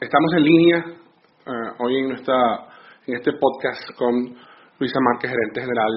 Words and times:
Estamos 0.00 0.32
en 0.36 0.42
línea 0.42 0.78
eh, 1.46 1.70
hoy 1.78 1.98
en, 1.98 2.08
nuestra, 2.08 2.34
en 3.06 3.14
este 3.14 3.30
podcast 3.38 3.96
con 3.96 4.12
Luisa 4.80 4.98
Márquez, 5.00 5.30
gerente 5.30 5.60
general 5.60 5.92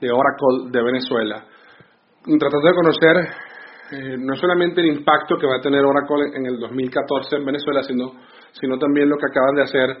de 0.00 0.08
Oracle 0.08 0.70
de 0.70 0.80
Venezuela, 0.80 1.44
tratando 2.22 2.68
de 2.68 2.74
conocer 2.74 3.16
eh, 3.90 4.16
no 4.20 4.36
solamente 4.36 4.80
el 4.80 4.96
impacto 4.96 5.36
que 5.36 5.48
va 5.48 5.56
a 5.56 5.60
tener 5.60 5.84
Oracle 5.84 6.30
en 6.32 6.46
el 6.46 6.60
2014 6.60 7.36
en 7.38 7.44
Venezuela, 7.44 7.82
sino, 7.82 8.12
sino 8.52 8.78
también 8.78 9.08
lo 9.08 9.16
que 9.16 9.26
acaban 9.26 9.56
de 9.56 9.62
hacer 9.62 9.96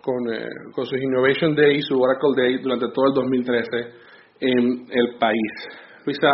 con, 0.00 0.32
eh, 0.32 0.46
con 0.72 0.86
su 0.86 0.94
Innovation 0.94 1.56
Day 1.56 1.78
y 1.78 1.82
su 1.82 2.00
Oracle 2.00 2.30
Day 2.36 2.58
durante 2.62 2.86
todo 2.94 3.06
el 3.08 3.14
2013 3.14 3.68
en 4.38 4.86
el 4.88 5.18
país. 5.18 5.52
Luisa, 6.06 6.28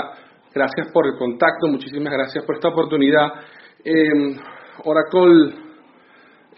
gracias 0.55 0.93
por 0.93 1.07
el 1.07 1.17
contacto, 1.17 1.67
muchísimas 1.67 2.13
gracias 2.13 2.45
por 2.45 2.57
esta 2.57 2.69
oportunidad. 2.69 3.27
Oracle 4.85 5.68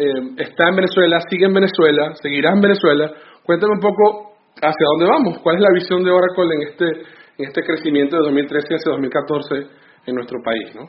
eh, 0.00 0.32
está 0.38 0.68
en 0.72 0.76
Venezuela, 0.76 1.20
sigue 1.28 1.44
en 1.44 1.52
Venezuela, 1.52 2.14
seguirá 2.22 2.52
en 2.56 2.60
Venezuela. 2.62 3.12
Cuéntame 3.44 3.74
un 3.74 3.84
poco 3.84 4.32
hacia 4.56 4.86
dónde 4.96 5.04
vamos, 5.04 5.38
cuál 5.44 5.56
es 5.56 5.62
la 5.62 5.76
visión 5.76 6.02
de 6.02 6.10
Oracle 6.10 6.56
en 6.56 6.62
este, 6.72 6.88
en 7.36 7.44
este 7.44 7.60
crecimiento 7.60 8.16
de 8.16 8.22
2013 8.24 8.80
hacia 8.80 8.96
2014 8.96 10.08
en 10.08 10.14
nuestro 10.14 10.40
país, 10.40 10.74
¿no? 10.74 10.88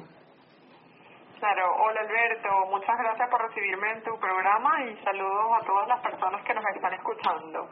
Claro, 1.39 1.75
hola 1.83 1.99
Alberto, 2.07 2.49
muchas 2.69 2.95
gracias 2.95 3.27
por 3.29 3.41
recibirme 3.41 3.91
en 3.91 4.03
tu 4.03 4.15
programa 4.15 4.79
y 4.85 4.95
saludos 5.03 5.59
a 5.59 5.65
todas 5.65 5.87
las 5.89 5.99
personas 5.99 6.39
que 6.45 6.53
nos 6.53 6.63
están 6.73 6.93
escuchando. 6.93 7.67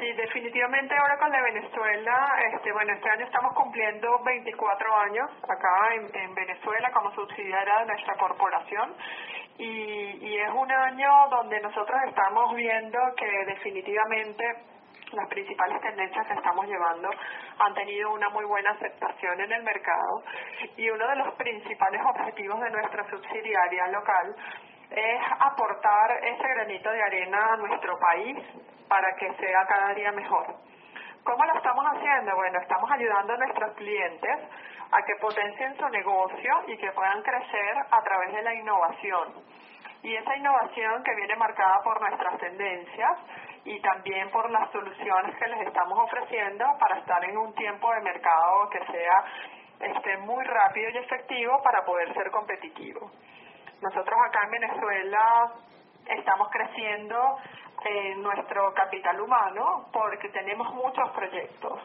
Sí, 0.00 0.12
definitivamente 0.16 0.94
Oracle 0.98 1.36
de 1.36 1.42
Venezuela, 1.42 2.16
este, 2.50 2.72
bueno, 2.72 2.92
este 2.94 3.08
año 3.08 3.26
estamos 3.26 3.54
cumpliendo 3.54 4.18
24 4.24 4.96
años 4.96 5.30
acá 5.44 5.94
en, 5.94 6.10
en 6.16 6.34
Venezuela 6.34 6.90
como 6.90 7.14
subsidiaria 7.14 7.78
de 7.80 7.86
nuestra 7.86 8.16
corporación 8.16 8.96
y, 9.58 9.64
y 9.64 10.36
es 10.40 10.50
un 10.50 10.70
año 10.70 11.10
donde 11.30 11.60
nosotros 11.60 12.00
estamos 12.06 12.54
viendo 12.54 12.98
que 13.16 13.44
definitivamente 13.46 14.44
las 15.12 15.28
principales 15.28 15.80
tendencias 15.80 16.26
que 16.26 16.34
estamos 16.34 16.66
llevando 16.66 17.10
han 17.58 17.74
tenido 17.74 18.12
una 18.12 18.28
muy 18.30 18.44
buena 18.44 18.70
aceptación 18.72 19.40
en 19.40 19.52
el 19.52 19.62
mercado 19.62 20.22
y 20.76 20.88
uno 20.90 21.06
de 21.08 21.16
los 21.16 21.34
principales 21.34 22.00
objetivos 22.04 22.60
de 22.60 22.70
nuestra 22.70 23.08
subsidiaria 23.10 23.88
local 23.88 24.34
es 24.90 25.20
aportar 25.40 26.10
ese 26.22 26.48
granito 26.48 26.90
de 26.90 27.02
arena 27.02 27.52
a 27.52 27.56
nuestro 27.56 27.98
país 27.98 28.38
para 28.88 29.14
que 29.16 29.32
sea 29.34 29.66
cada 29.66 29.94
día 29.94 30.12
mejor. 30.12 30.54
¿Cómo 31.24 31.42
lo 31.46 31.54
estamos 31.54 31.84
haciendo? 31.86 32.36
Bueno, 32.36 32.60
estamos 32.60 32.90
ayudando 32.90 33.32
a 33.32 33.36
nuestros 33.38 33.72
clientes 33.76 34.38
a 34.92 35.02
que 35.02 35.16
potencien 35.16 35.74
su 35.78 35.88
negocio 35.88 36.64
y 36.66 36.76
que 36.76 36.92
puedan 36.92 37.22
crecer 37.22 37.78
a 37.90 38.02
través 38.02 38.32
de 38.34 38.42
la 38.42 38.54
innovación. 38.54 39.32
Y 40.02 40.14
esa 40.14 40.36
innovación 40.36 41.02
que 41.02 41.14
viene 41.14 41.34
marcada 41.36 41.82
por 41.82 41.98
nuestras 41.98 42.38
tendencias 42.38 43.18
y 43.64 43.80
también 43.80 44.30
por 44.30 44.50
las 44.50 44.70
soluciones 44.70 45.34
que 45.36 45.48
les 45.48 45.66
estamos 45.66 45.98
ofreciendo 45.98 46.66
para 46.78 46.98
estar 46.98 47.24
en 47.24 47.38
un 47.38 47.54
tiempo 47.54 47.90
de 47.94 48.00
mercado 48.02 48.68
que 48.68 48.84
sea 48.84 49.24
este, 49.80 50.18
muy 50.18 50.44
rápido 50.44 50.90
y 50.90 50.98
efectivo 50.98 51.62
para 51.62 51.86
poder 51.86 52.12
ser 52.12 52.30
competitivo. 52.30 53.10
Nosotros 53.80 54.18
acá 54.28 54.44
en 54.44 54.50
Venezuela 54.50 55.52
estamos 56.06 56.48
creciendo 56.50 57.38
en 57.84 58.22
nuestro 58.22 58.72
capital 58.74 59.20
humano 59.20 59.86
porque 59.92 60.28
tenemos 60.30 60.72
muchos 60.74 61.10
proyectos 61.10 61.80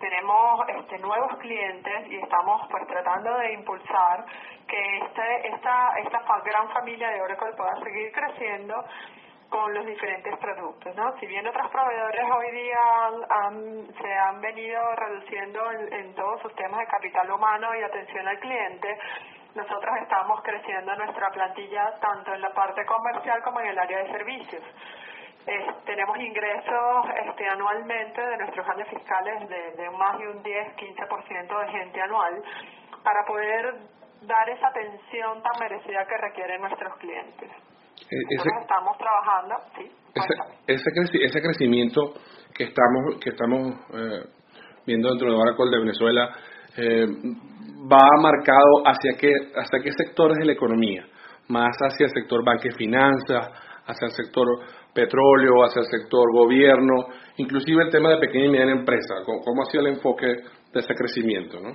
tenemos 0.00 0.66
este, 0.68 0.98
nuevos 0.98 1.36
clientes 1.36 2.10
y 2.10 2.16
estamos 2.16 2.66
pues 2.70 2.86
tratando 2.88 3.36
de 3.36 3.52
impulsar 3.52 4.24
que 4.66 4.98
este, 4.98 5.48
esta, 5.48 5.92
esta 5.98 6.22
gran 6.42 6.70
familia 6.70 7.10
de 7.10 7.20
Oracle 7.20 7.52
pueda 7.52 7.76
seguir 7.84 8.10
creciendo 8.10 8.82
con 9.50 9.74
los 9.74 9.84
diferentes 9.84 10.38
productos, 10.38 10.94
¿no? 10.94 11.18
Si 11.18 11.26
bien 11.26 11.46
otros 11.46 11.68
proveedores 11.70 12.24
hoy 12.32 12.50
día 12.52 12.78
han, 13.28 13.94
se 14.00 14.14
han 14.14 14.40
venido 14.40 14.80
reduciendo 14.94 15.70
en, 15.72 15.92
en 15.92 16.14
todos 16.14 16.40
sus 16.40 16.54
temas 16.54 16.80
de 16.80 16.86
capital 16.86 17.30
humano 17.30 17.74
y 17.74 17.82
atención 17.82 18.26
al 18.26 18.38
cliente, 18.38 18.98
nosotros 19.54 19.90
estamos 20.02 20.40
creciendo 20.42 20.94
nuestra 20.96 21.30
plantilla 21.30 21.94
tanto 22.00 22.34
en 22.34 22.40
la 22.40 22.50
parte 22.50 22.84
comercial 22.86 23.42
como 23.42 23.60
en 23.60 23.66
el 23.68 23.78
área 23.78 23.98
de 23.98 24.12
servicios 24.12 24.62
tenemos 25.86 26.16
ingresos 26.18 27.06
este, 27.26 27.48
anualmente 27.48 28.20
de 28.20 28.36
nuestros 28.38 28.66
años 28.68 28.88
fiscales 28.88 29.48
de, 29.48 29.90
más 29.90 30.18
de 30.18 30.28
un 30.28 30.42
10-15% 30.42 31.60
de 31.60 31.72
gente 31.72 32.00
anual 32.00 32.42
para 33.02 33.24
poder 33.26 33.74
dar 34.22 34.48
esa 34.50 34.68
atención 34.68 35.42
tan 35.42 35.58
merecida 35.58 36.06
que 36.06 36.16
requieren 36.18 36.60
nuestros 36.60 36.94
clientes. 36.98 37.50
E, 38.10 38.16
ese, 38.34 38.48
estamos 38.60 38.96
trabajando, 38.98 39.56
sí. 39.76 39.90
Ese, 40.66 40.90
ese, 41.24 41.40
crecimiento 41.40 42.14
que 42.54 42.64
estamos 42.64 43.20
que 43.20 43.30
estamos 43.30 43.74
eh, 43.94 44.24
viendo 44.86 45.08
dentro 45.10 45.30
de 45.30 45.36
Oracle 45.36 45.70
de 45.70 45.78
Venezuela 45.78 46.30
eh, 46.76 47.06
va 47.90 48.20
marcado 48.20 48.82
hacia 48.84 49.16
qué 49.18 49.32
hacia 49.54 49.80
qué 49.82 49.92
sectores 49.92 50.36
de 50.38 50.46
la 50.46 50.52
economía, 50.52 51.06
más 51.48 51.76
hacia 51.80 52.06
el 52.06 52.12
sector 52.12 52.44
banque 52.44 52.68
y 52.68 52.76
finanzas, 52.76 53.50
hacia 53.86 54.06
el 54.06 54.12
sector 54.12 54.46
petróleo, 54.94 55.64
hacia 55.64 55.80
el 55.80 55.86
sector 55.86 56.32
gobierno, 56.32 57.06
inclusive 57.36 57.84
el 57.84 57.90
tema 57.90 58.10
de 58.10 58.18
pequeña 58.18 58.46
y 58.46 58.50
mediana 58.50 58.72
empresa. 58.72 59.14
¿Cómo, 59.24 59.62
ha 59.62 59.70
sido 59.70 59.86
el 59.86 59.94
enfoque 59.94 60.26
de 60.26 60.80
ese 60.80 60.94
crecimiento? 60.94 61.58
¿no? 61.60 61.70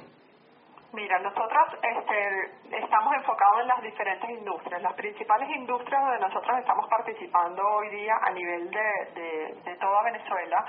Mira, 0.94 1.20
nosotros 1.20 1.76
este, 1.84 2.78
estamos 2.78 3.14
enfocados 3.16 3.62
en 3.62 3.68
las 3.68 3.82
diferentes 3.82 4.30
industrias. 4.30 4.82
Las 4.82 4.94
principales 4.94 5.50
industrias 5.50 6.02
donde 6.02 6.20
nosotros 6.20 6.58
estamos 6.60 6.88
participando 6.90 7.62
hoy 7.62 7.90
día 7.90 8.16
a 8.22 8.32
nivel 8.32 8.70
de, 8.72 9.56
de, 9.66 9.76
toda 9.76 10.04
Venezuela 10.04 10.66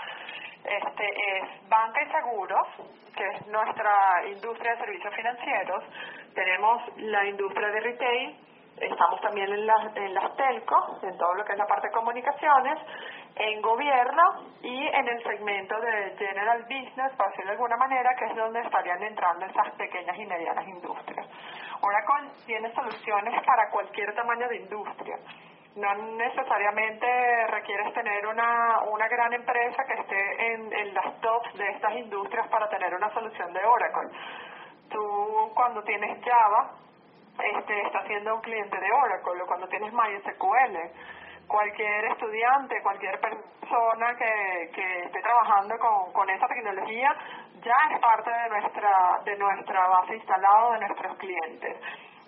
este, 0.69 1.38
es 1.38 1.69
banca 1.69 2.03
y 2.03 2.10
seguros, 2.10 2.66
que 3.16 3.27
es 3.27 3.47
nuestra 3.47 4.27
industria 4.27 4.72
de 4.72 4.78
servicios 4.78 5.15
financieros. 5.15 5.84
Tenemos 6.34 6.82
la 6.99 7.25
industria 7.27 7.69
de 7.69 7.81
retail, 7.81 8.47
Estamos 8.81 9.21
también 9.22 9.50
en 9.50 9.66
las, 9.66 10.37
telcos, 10.37 11.03
en 11.03 11.16
todo 11.16 11.32
lo 11.34 11.44
que 11.44 11.53
es 11.53 11.59
la 11.59 11.66
parte 11.66 11.87
de 11.87 11.94
comunicaciones, 11.94 12.78
en 13.34 13.62
gobierno 13.62 14.22
y 14.60 14.87
en 14.87 15.09
el 15.09 15.22
segmento 15.22 15.81
de 15.81 16.15
general 16.19 16.62
business, 16.65 17.12
por 17.16 17.28
decirlo 17.31 17.53
de 17.53 17.56
alguna 17.56 17.76
manera, 17.78 18.10
que 18.19 18.26
es 18.26 18.37
donde 18.37 18.60
estarían 18.60 19.03
entrando 19.03 19.47
esas 19.47 19.71
pequeñas 19.76 20.19
y 20.19 20.26
medianas 20.26 20.69
industrias. 20.69 21.26
Oracle 21.81 22.31
tiene 22.44 22.72
soluciones 22.75 23.43
para 23.47 23.71
cualquier 23.71 24.15
tamaño 24.15 24.47
de 24.49 24.56
industria. 24.56 25.16
No 25.76 25.94
necesariamente 25.94 27.06
requieres 27.48 27.92
tener 27.92 28.26
una, 28.26 28.81
una 28.91 29.06
gran 29.09 29.32
empresa 29.34 29.84
que 29.84 30.00
esté 30.00 30.54
en, 30.54 30.72
en 30.72 30.94
las 30.94 31.20
tops 31.20 31.53
de 31.54 31.69
estas 31.69 31.94
industrias 31.97 32.48
para 32.48 32.66
tener 32.70 32.94
una 32.94 33.12
solución 33.12 33.53
de 33.53 33.62
Oracle. 33.62 34.09
Tú 34.91 35.53
cuando 35.54 35.82
tienes 35.82 36.25
Java, 36.25 36.70
este, 37.38 37.82
está 37.82 38.06
siendo 38.06 38.37
un 38.37 38.41
cliente 38.41 38.81
de 38.81 38.91
Oracle 38.91 39.42
o 39.42 39.47
cuando 39.47 39.69
tienes 39.69 39.92
MySQL. 39.92 40.76
Cualquier 41.46 42.06
estudiante, 42.06 42.82
cualquier 42.82 43.20
persona 43.20 44.17
que, 44.17 44.70
que 44.75 45.00
esté 45.02 45.20
trabajando 45.20 45.79
con, 45.79 46.12
con 46.12 46.31
esa 46.31 46.49
tecnología 46.49 47.14
ya 47.62 47.94
es 47.94 48.00
parte 48.00 48.31
de 48.31 48.49
nuestra, 48.49 49.20
de 49.25 49.37
nuestra 49.37 49.87
base 49.88 50.17
instalada, 50.17 50.72
de 50.72 50.87
nuestros 50.87 51.17
clientes. 51.19 51.76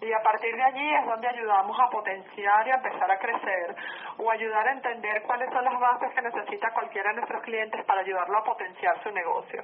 Y 0.00 0.12
a 0.12 0.22
partir 0.22 0.54
de 0.54 0.62
allí 0.62 0.94
es 0.94 1.06
donde 1.06 1.28
ayudamos 1.28 1.76
a 1.80 1.90
potenciar 1.90 2.66
y 2.66 2.70
a 2.70 2.76
empezar 2.76 3.10
a 3.10 3.18
crecer 3.18 3.76
o 4.18 4.30
ayudar 4.30 4.68
a 4.68 4.72
entender 4.72 5.22
cuáles 5.22 5.50
son 5.50 5.64
las 5.64 5.78
bases 5.78 6.12
que 6.14 6.22
necesita 6.22 6.72
cualquiera 6.72 7.10
de 7.10 7.16
nuestros 7.16 7.42
clientes 7.42 7.84
para 7.84 8.02
ayudarlo 8.02 8.38
a 8.38 8.44
potenciar 8.44 9.02
su 9.02 9.10
negocio. 9.10 9.62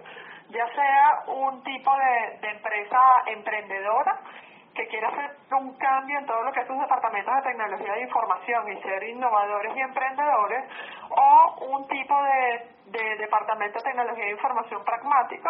Ya 0.49 0.67
sea 0.75 1.23
un 1.29 1.63
tipo 1.63 1.91
de, 1.97 2.51
empresa 2.51 2.99
emprendedora 3.27 4.21
que 4.75 4.89
quiere 4.89 5.07
hacer 5.07 5.31
un 5.53 5.77
cambio 5.79 6.19
en 6.19 6.27
todo 6.27 6.43
lo 6.43 6.53
que 6.53 6.61
es 6.61 6.67
sus 6.67 6.81
departamentos 6.81 7.33
de 7.37 7.43
tecnología 7.43 7.95
de 7.95 8.03
información 8.03 8.73
y 8.73 8.83
ser 8.83 9.05
innovadores 9.05 9.77
y 9.77 9.81
emprendedores, 9.81 10.65
o 11.11 11.67
un 11.67 11.87
tipo 11.87 12.21
de, 12.25 12.71
de 12.87 13.17
departamento 13.19 13.79
de 13.79 13.85
tecnología 13.85 14.25
de 14.25 14.31
información 14.33 14.85
pragmático 14.85 15.49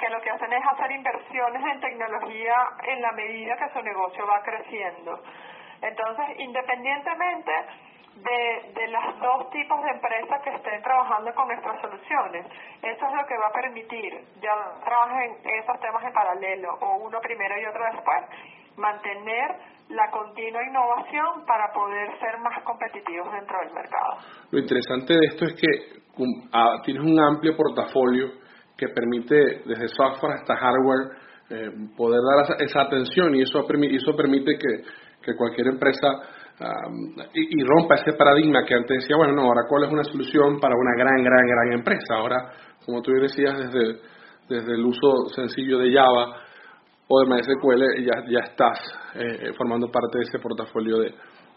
que 0.00 0.08
lo 0.08 0.20
que 0.20 0.30
hacen 0.30 0.52
es 0.52 0.62
hacer 0.66 0.90
inversiones 0.90 1.62
en 1.62 1.80
tecnología 1.80 2.54
en 2.84 3.02
la 3.02 3.12
medida 3.12 3.56
que 3.56 3.72
su 3.72 3.82
negocio 3.82 4.26
va 4.26 4.42
creciendo. 4.42 5.20
Entonces, 5.82 6.38
independientemente 6.38 7.52
de, 8.16 8.72
de 8.74 8.88
los 8.88 9.20
dos 9.20 9.50
tipos 9.50 9.82
de 9.82 9.90
empresas 9.90 10.42
que 10.42 10.50
estén 10.50 10.82
trabajando 10.82 11.32
con 11.34 11.48
nuestras 11.48 11.80
soluciones. 11.80 12.46
Eso 12.82 13.06
es 13.06 13.14
lo 13.14 13.26
que 13.26 13.36
va 13.36 13.46
a 13.48 13.52
permitir, 13.52 14.12
ya 14.42 14.52
trabajen 14.84 15.36
esos 15.44 15.80
temas 15.80 16.04
en 16.04 16.12
paralelo, 16.12 16.74
o 16.80 16.96
uno 16.96 17.20
primero 17.20 17.54
y 17.60 17.64
otro 17.64 17.84
después, 17.92 18.24
mantener 18.76 19.56
la 19.88 20.10
continua 20.10 20.62
innovación 20.64 21.44
para 21.46 21.72
poder 21.72 22.18
ser 22.20 22.38
más 22.38 22.62
competitivos 22.62 23.32
dentro 23.32 23.58
del 23.60 23.72
mercado. 23.72 24.18
Lo 24.50 24.58
interesante 24.58 25.14
de 25.14 25.26
esto 25.26 25.44
es 25.46 25.54
que 25.54 25.66
ah, 26.52 26.80
tienes 26.84 27.02
un 27.02 27.18
amplio 27.18 27.56
portafolio 27.56 28.39
que 28.80 28.88
permite 28.88 29.36
desde 29.66 29.88
software 29.88 30.38
hasta 30.40 30.56
hardware 30.56 31.12
eh, 31.50 31.70
poder 31.94 32.20
dar 32.22 32.56
esa, 32.58 32.80
atención 32.80 33.34
y 33.34 33.42
eso, 33.42 33.66
eso 33.68 34.16
permite 34.16 34.56
que, 34.56 34.82
que 35.22 35.36
cualquier 35.36 35.66
empresa 35.66 36.08
y, 37.34 37.62
rompa 37.64 37.94
ese 37.94 38.12
paradigma 38.12 38.64
que 38.66 38.74
antes 38.74 38.98
decía, 39.00 39.16
bueno, 39.16 39.32
no, 39.32 39.48
Oracle 39.48 39.86
es 39.86 39.92
una 39.92 40.04
solución 40.04 40.60
para 40.60 40.74
una 40.74 40.92
gran, 40.96 41.22
gran, 41.24 41.46
gran 41.46 41.72
empresa. 41.72 42.14
Ahora, 42.14 42.52
como 42.84 43.00
tú 43.00 43.12
decías, 43.12 43.56
desde, 43.58 44.00
desde 44.48 44.74
el 44.74 44.84
uso 44.84 45.28
sencillo 45.34 45.78
de 45.78 45.92
Java 45.92 46.36
o 47.08 47.20
de 47.20 47.26
MySQL, 47.26 48.04
ya, 48.04 48.24
ya 48.28 48.40
estás 48.40 48.78
eh, 49.14 49.52
formando 49.56 49.90
parte 49.90 50.18
de 50.18 50.24
ese 50.24 50.38
portafolio 50.38 50.98
de, 50.98 51.14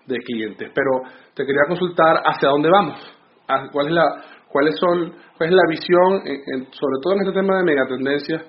de 0.08 0.18
clientes. 0.20 0.72
Pero 0.74 1.14
te 1.34 1.46
quería 1.46 1.64
consultar 1.68 2.22
hacia 2.26 2.50
dónde 2.50 2.70
vamos, 2.70 3.00
cuál 3.74 3.88
es 3.88 3.94
la, 3.94 4.24
cuáles 4.54 4.76
son, 4.80 5.12
cuál 5.36 5.50
es 5.50 5.56
la 5.56 5.68
visión, 5.68 6.22
sobre 6.72 6.98
todo 7.02 7.14
en 7.16 7.20
este 7.22 7.34
tema 7.34 7.58
de 7.58 7.64
megatendencias, 7.64 8.44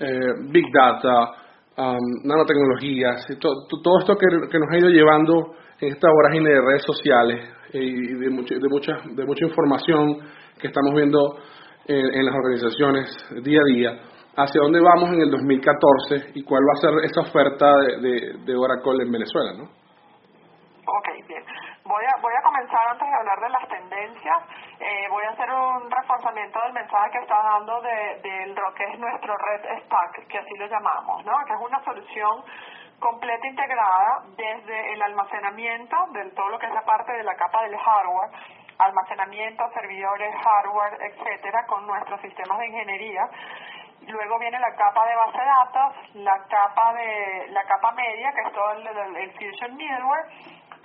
eh, 0.00 0.32
Big 0.50 0.64
Data, 0.72 1.44
nanotecnologías, 2.24 3.26
todo, 3.38 3.98
esto 4.00 4.16
que, 4.16 4.58
nos 4.58 4.70
ha 4.70 4.78
ido 4.78 4.88
llevando 4.88 5.54
en 5.80 5.92
esta 5.92 6.08
vorágine 6.10 6.50
de 6.50 6.60
redes 6.60 6.82
sociales 6.82 7.50
y 7.72 8.14
de, 8.14 8.30
mucha, 8.30 8.54
de, 8.54 8.68
mucha, 8.68 8.92
de 9.14 9.24
mucha 9.24 9.44
información 9.44 10.18
que 10.58 10.68
estamos 10.68 10.94
viendo 10.94 11.36
en, 11.86 12.24
las 12.24 12.34
organizaciones 12.34 13.16
día 13.42 13.60
a 13.60 13.74
día, 13.74 14.00
hacia 14.36 14.62
dónde 14.62 14.80
vamos 14.80 15.10
en 15.10 15.20
el 15.20 15.30
2014 15.30 16.32
y 16.34 16.42
cuál 16.42 16.62
va 16.62 16.72
a 16.72 16.80
ser 16.80 17.04
esa 17.04 17.20
oferta 17.20 17.70
de, 18.00 18.34
de, 18.44 18.56
Oracle 18.56 19.04
en 19.04 19.12
Venezuela, 19.12 19.52
¿no? 19.52 19.83
Voy 21.86 22.02
a, 22.02 22.20
voy 22.22 22.32
a 22.34 22.42
comenzar 22.42 22.88
antes 22.88 23.06
de 23.06 23.14
hablar 23.14 23.40
de 23.40 23.48
las 23.50 23.68
tendencias. 23.68 24.38
Eh, 24.80 25.06
voy 25.10 25.22
a 25.24 25.30
hacer 25.32 25.52
un 25.52 25.90
reforzamiento 25.90 26.58
del 26.62 26.72
mensaje 26.72 27.10
que 27.10 27.18
está 27.18 27.42
dando 27.42 27.78
de, 27.82 28.20
de 28.22 28.46
lo 28.46 28.72
que 28.72 28.84
es 28.84 28.98
nuestro 28.98 29.36
Red 29.36 29.84
Stack, 29.84 30.26
que 30.28 30.38
así 30.38 30.56
lo 30.56 30.66
llamamos, 30.66 31.22
¿no? 31.26 31.32
Que 31.44 31.52
es 31.52 31.60
una 31.60 31.84
solución 31.84 32.42
completa 32.98 33.46
integrada 33.46 34.22
desde 34.34 34.94
el 34.94 35.02
almacenamiento 35.02 35.94
de 36.12 36.30
todo 36.30 36.48
lo 36.48 36.58
que 36.58 36.66
es 36.68 36.72
la 36.72 36.86
parte 36.86 37.12
de 37.12 37.22
la 37.22 37.34
capa 37.34 37.62
del 37.64 37.76
hardware, 37.76 38.30
almacenamiento, 38.78 39.70
servidores, 39.74 40.34
hardware, 40.42 40.96
etcétera, 41.02 41.66
con 41.66 41.86
nuestros 41.86 42.18
sistemas 42.22 42.60
de 42.60 42.66
ingeniería. 42.66 43.28
Luego 44.06 44.38
viene 44.38 44.58
la 44.58 44.74
capa 44.74 45.06
de 45.06 45.16
base 45.16 45.38
de 45.38 45.44
datos, 45.44 46.14
la 46.14 46.44
capa 46.48 46.92
de 46.94 47.46
la 47.50 47.62
capa 47.64 47.92
media, 47.92 48.32
que 48.32 48.40
es 48.40 48.52
todo 48.52 48.72
el, 48.72 48.86
el 49.16 49.32
Fusion 49.32 49.76
Middleware, 49.76 50.26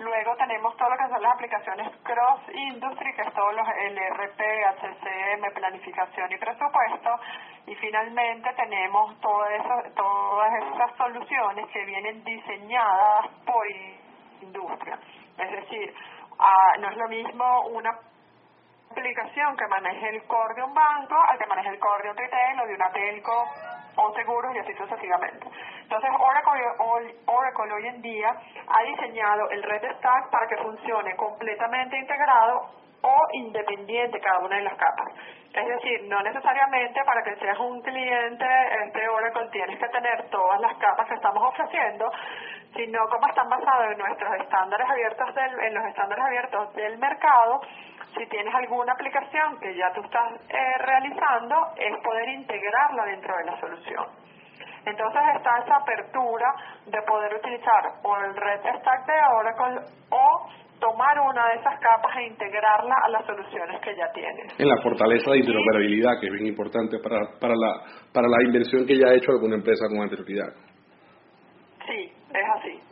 Luego 0.00 0.34
tenemos 0.36 0.74
todo 0.78 0.88
lo 0.88 0.96
que 0.96 1.08
son 1.08 1.20
las 1.20 1.34
aplicaciones 1.34 1.90
Cross 2.02 2.40
Industry, 2.54 3.12
que 3.12 3.20
es 3.20 3.34
todo 3.34 3.52
los, 3.52 3.68
el 3.82 3.98
RP, 3.98 4.40
HCM, 4.40 5.52
planificación 5.52 6.32
y 6.32 6.38
presupuesto. 6.38 7.20
Y 7.66 7.74
finalmente 7.74 8.50
tenemos 8.54 9.20
todas 9.20 9.50
esas, 9.60 9.94
todas 9.94 10.52
esas 10.54 10.96
soluciones 10.96 11.68
que 11.68 11.84
vienen 11.84 12.24
diseñadas 12.24 13.28
por 13.44 13.66
industria. 14.40 14.98
Es 15.36 15.50
decir, 15.50 15.94
ah, 16.38 16.76
no 16.78 16.88
es 16.88 16.96
lo 16.96 17.08
mismo 17.08 17.66
una 17.66 17.90
aplicación 18.90 19.54
que 19.54 19.66
maneje 19.66 20.16
el 20.16 20.22
core 20.24 20.54
de 20.54 20.62
un 20.62 20.72
banco 20.72 21.16
al 21.28 21.38
que 21.38 21.46
maneje 21.46 21.68
el 21.68 21.78
core 21.78 22.04
de 22.04 22.10
un 22.10 22.16
retail 22.16 22.60
o 22.60 22.66
de 22.66 22.74
una 22.74 22.90
telco 22.90 23.48
o 23.96 24.14
seguros 24.14 24.54
y 24.54 24.58
así 24.58 24.74
sucesivamente. 24.74 25.46
Entonces 25.82 26.10
Oracle, 26.18 26.62
Oracle 27.26 27.72
hoy 27.72 27.86
en 27.86 28.02
día 28.02 28.34
ha 28.68 28.82
diseñado 28.82 29.50
el 29.50 29.62
Red 29.62 29.96
Stack 29.98 30.30
para 30.30 30.46
que 30.46 30.56
funcione 30.58 31.16
completamente 31.16 31.98
integrado 31.98 32.70
o 33.02 33.26
independiente 33.32 34.20
cada 34.20 34.38
una 34.40 34.56
de 34.56 34.62
las 34.62 34.74
capas. 34.74 35.08
Es 35.52 35.66
decir, 35.66 36.04
no 36.08 36.22
necesariamente 36.22 37.00
para 37.04 37.22
que 37.22 37.34
seas 37.36 37.58
un 37.58 37.82
cliente 37.82 38.46
este 38.84 39.08
Oracle 39.08 39.48
tienes 39.50 39.78
que 39.78 39.88
tener 39.88 40.28
todas 40.30 40.60
las 40.60 40.76
capas 40.76 41.08
que 41.08 41.14
estamos 41.14 41.42
ofreciendo, 41.42 42.10
sino 42.74 42.98
como 43.08 43.26
están 43.26 43.48
basados 43.48 43.92
en 43.92 43.98
nuestros 43.98 44.30
estándares 44.40 44.88
abiertos 44.88 45.34
del, 45.34 45.60
en 45.60 45.74
los 45.74 45.84
estándares 45.86 46.24
abiertos 46.24 46.74
del 46.74 46.98
mercado, 46.98 47.60
si 48.16 48.26
tienes 48.26 48.54
alguna 48.54 48.92
aplicación 48.92 49.58
que 49.60 49.74
ya 49.76 49.92
tú 49.92 50.02
estás 50.02 50.32
eh, 50.48 50.78
realizando, 50.78 51.56
es 51.76 51.96
poder 52.02 52.28
integrarla 52.28 53.04
dentro 53.06 53.36
de 53.36 53.44
la 53.44 53.60
solución. 53.60 54.06
Entonces 54.84 55.22
está 55.36 55.58
esa 55.58 55.76
apertura 55.76 56.54
de 56.86 57.02
poder 57.02 57.34
utilizar 57.34 57.92
o 58.02 58.16
el 58.16 58.34
Red 58.34 58.60
Stack 58.60 59.06
de 59.06 59.20
Oracle 59.36 59.80
o 60.10 60.48
tomar 60.80 61.20
una 61.20 61.46
de 61.48 61.60
esas 61.60 61.78
capas 61.78 62.16
e 62.16 62.26
integrarla 62.26 62.94
a 63.04 63.08
las 63.10 63.26
soluciones 63.26 63.80
que 63.82 63.94
ya 63.94 64.10
tienes. 64.12 64.58
En 64.58 64.68
la 64.68 64.80
fortaleza 64.82 65.30
de 65.32 65.38
interoperabilidad, 65.38 66.18
que 66.18 66.26
es 66.26 66.32
bien 66.32 66.46
importante 66.46 66.98
para, 66.98 67.20
para, 67.38 67.54
la, 67.54 67.72
para 68.12 68.26
la 68.28 68.42
inversión 68.42 68.86
que 68.86 68.96
ya 68.98 69.08
ha 69.08 69.14
hecho 69.14 69.32
alguna 69.32 69.56
empresa 69.56 69.86
con 69.88 70.00
anterioridad. 70.00 70.48
Sí, 71.86 72.12
es 72.34 72.48
así. 72.56 72.82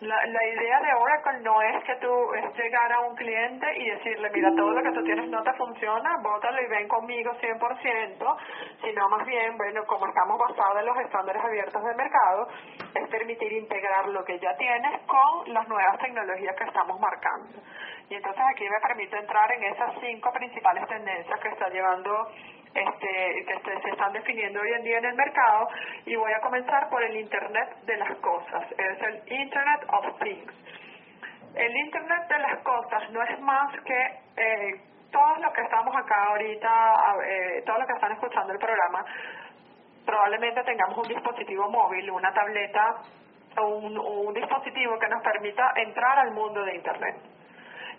La, 0.00 0.16
la 0.24 0.46
idea 0.46 0.80
de 0.80 0.94
Oracle 0.94 1.40
no 1.40 1.60
es 1.60 1.84
que 1.84 1.94
tú 1.96 2.32
es 2.32 2.56
llegar 2.56 2.90
a 2.90 3.00
un 3.00 3.14
cliente 3.14 3.66
y 3.76 3.90
decirle, 3.90 4.30
mira, 4.32 4.48
todo 4.56 4.70
lo 4.70 4.82
que 4.82 4.92
tú 4.92 5.04
tienes 5.04 5.28
no 5.28 5.42
te 5.42 5.52
funciona, 5.52 6.16
bótalo 6.22 6.62
y 6.62 6.66
ven 6.68 6.88
conmigo 6.88 7.32
100%, 7.34 8.36
sino 8.82 9.08
más 9.10 9.26
bien, 9.26 9.58
bueno, 9.58 9.84
como 9.84 10.06
estamos 10.06 10.38
basados 10.38 10.78
en 10.80 10.86
los 10.86 10.96
estándares 11.00 11.44
abiertos 11.44 11.84
del 11.84 11.96
mercado, 11.96 12.48
es 12.94 13.08
permitir 13.10 13.52
integrar 13.52 14.08
lo 14.08 14.24
que 14.24 14.38
ya 14.38 14.56
tienes 14.56 15.02
con 15.02 15.52
las 15.52 15.68
nuevas 15.68 15.98
tecnologías 15.98 16.56
que 16.56 16.64
estamos 16.64 16.98
marcando. 16.98 17.60
Y 18.08 18.14
entonces 18.14 18.42
aquí 18.54 18.64
me 18.70 18.80
permite 18.80 19.18
entrar 19.18 19.52
en 19.52 19.64
esas 19.64 19.92
cinco 20.00 20.32
principales 20.32 20.88
tendencias 20.88 21.40
que 21.40 21.48
está 21.48 21.68
llevando 21.68 22.26
este, 22.74 23.44
que 23.46 23.80
se 23.80 23.90
están 23.90 24.12
definiendo 24.12 24.60
hoy 24.60 24.72
en 24.72 24.82
día 24.82 24.98
en 24.98 25.04
el 25.04 25.14
mercado 25.14 25.68
y 26.06 26.16
voy 26.16 26.32
a 26.32 26.40
comenzar 26.40 26.88
por 26.88 27.02
el 27.02 27.16
Internet 27.16 27.76
de 27.84 27.96
las 27.96 28.16
Cosas, 28.18 28.64
es 28.72 29.02
el 29.02 29.32
Internet 29.40 29.80
of 29.88 30.18
Things. 30.20 30.52
El 31.54 31.76
Internet 31.76 32.28
de 32.28 32.38
las 32.38 32.58
Cosas 32.62 33.10
no 33.10 33.22
es 33.22 33.40
más 33.40 33.72
que 33.80 34.06
eh, 34.36 34.80
todos 35.10 35.38
los 35.40 35.52
que 35.52 35.62
estamos 35.62 35.94
acá 35.96 36.24
ahorita, 36.28 36.94
eh, 37.26 37.62
todos 37.66 37.80
los 37.80 37.88
que 37.88 37.94
están 37.94 38.12
escuchando 38.12 38.52
el 38.52 38.58
programa, 38.58 39.04
probablemente 40.06 40.62
tengamos 40.62 40.98
un 40.98 41.08
dispositivo 41.08 41.68
móvil, 41.68 42.10
una 42.10 42.32
tableta 42.32 43.02
un, 43.58 43.98
un 43.98 44.34
dispositivo 44.34 44.98
que 44.98 45.08
nos 45.08 45.22
permita 45.22 45.72
entrar 45.76 46.18
al 46.18 46.32
mundo 46.32 46.62
de 46.64 46.76
Internet. 46.76 47.16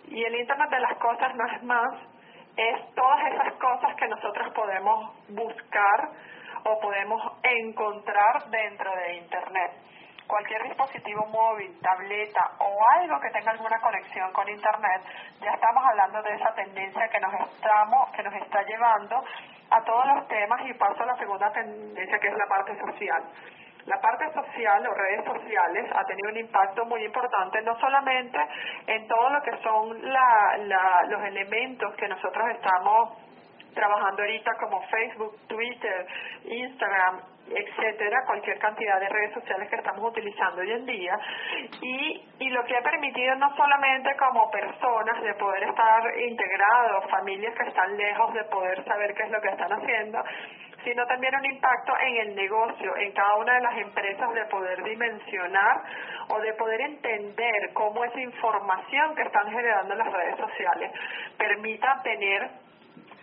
Y 0.08 0.24
el 0.24 0.34
Internet 0.34 0.70
de 0.70 0.80
las 0.80 0.96
Cosas 0.96 1.34
no 1.34 1.46
es 1.46 1.62
más 1.62 1.94
es 2.56 2.94
todas 2.94 3.32
esas 3.32 3.52
cosas 3.54 3.94
que 3.96 4.08
nosotros 4.08 4.52
podemos 4.54 5.14
buscar 5.28 6.10
o 6.64 6.78
podemos 6.80 7.20
encontrar 7.42 8.44
dentro 8.50 8.90
de 8.96 9.16
Internet. 9.16 9.72
Cualquier 10.26 10.62
dispositivo 10.62 11.26
móvil, 11.26 11.78
tableta 11.80 12.52
o 12.58 12.78
algo 13.00 13.20
que 13.20 13.30
tenga 13.30 13.50
alguna 13.50 13.80
conexión 13.80 14.32
con 14.32 14.48
Internet, 14.48 15.02
ya 15.40 15.50
estamos 15.50 15.84
hablando 15.84 16.22
de 16.22 16.34
esa 16.34 16.54
tendencia 16.54 17.08
que 17.08 17.20
nos 17.20 17.34
estamos, 17.34 18.10
que 18.12 18.22
nos 18.22 18.34
está 18.34 18.62
llevando 18.62 19.24
a 19.70 19.82
todos 19.84 20.06
los 20.06 20.28
temas 20.28 20.60
y 20.66 20.74
paso 20.74 21.02
a 21.02 21.06
la 21.06 21.16
segunda 21.16 21.50
tendencia 21.52 22.18
que 22.18 22.28
es 22.28 22.34
la 22.36 22.46
parte 22.46 22.78
social. 22.78 23.22
La 23.86 24.00
parte 24.00 24.32
social 24.32 24.86
o 24.86 24.94
redes 24.94 25.24
sociales 25.24 25.90
ha 25.94 26.04
tenido 26.04 26.30
un 26.30 26.36
impacto 26.38 26.84
muy 26.86 27.04
importante, 27.04 27.60
no 27.62 27.78
solamente 27.80 28.38
en 28.86 29.08
todo 29.08 29.30
lo 29.30 29.42
que 29.42 29.56
son 29.62 30.12
la, 30.12 30.56
la, 30.58 31.02
los 31.08 31.22
elementos 31.24 31.94
que 31.96 32.06
nosotros 32.06 32.48
estamos 32.50 33.21
trabajando 33.74 34.22
ahorita 34.22 34.50
como 34.60 34.82
Facebook, 34.88 35.36
Twitter, 35.46 36.06
Instagram, 36.44 37.20
etcétera, 37.48 38.24
cualquier 38.26 38.58
cantidad 38.58 39.00
de 39.00 39.08
redes 39.08 39.34
sociales 39.34 39.68
que 39.68 39.76
estamos 39.76 40.10
utilizando 40.10 40.60
hoy 40.62 40.72
en 40.72 40.86
día. 40.86 41.18
Y, 41.80 42.24
y 42.38 42.48
lo 42.50 42.64
que 42.64 42.76
ha 42.76 42.82
permitido 42.82 43.34
no 43.36 43.54
solamente 43.56 44.16
como 44.16 44.50
personas 44.50 45.22
de 45.22 45.34
poder 45.34 45.62
estar 45.64 46.18
integrados, 46.18 47.10
familias 47.10 47.54
que 47.54 47.68
están 47.68 47.96
lejos 47.96 48.34
de 48.34 48.44
poder 48.44 48.84
saber 48.84 49.14
qué 49.14 49.24
es 49.24 49.30
lo 49.30 49.40
que 49.40 49.48
están 49.48 49.72
haciendo, 49.72 50.22
sino 50.84 51.06
también 51.06 51.34
un 51.34 51.44
impacto 51.44 51.92
en 52.00 52.16
el 52.28 52.34
negocio, 52.34 52.96
en 52.96 53.12
cada 53.12 53.34
una 53.36 53.54
de 53.54 53.60
las 53.60 53.78
empresas 53.78 54.32
de 54.34 54.44
poder 54.46 54.82
dimensionar 54.82 55.82
o 56.28 56.40
de 56.40 56.52
poder 56.54 56.80
entender 56.80 57.72
cómo 57.72 58.04
esa 58.04 58.20
información 58.20 59.14
que 59.14 59.22
están 59.22 59.50
generando 59.50 59.94
las 59.94 60.12
redes 60.12 60.36
sociales 60.36 60.92
permita 61.38 62.00
tener 62.02 62.50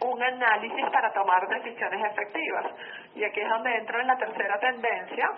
un 0.02 0.24
análisis 0.24 0.86
para 0.92 1.12
tomar 1.12 1.48
decisiones 1.48 2.04
efectivas. 2.12 2.66
Y 3.16 3.24
aquí 3.24 3.42
es 3.42 3.50
donde 3.50 3.76
entro 3.76 4.00
en 4.00 4.08
la 4.08 4.18
tercera 4.18 4.60
tendencia, 4.60 5.30